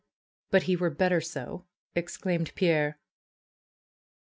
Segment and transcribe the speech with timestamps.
[0.49, 2.97] But he were better so!" exclaimed Pierre.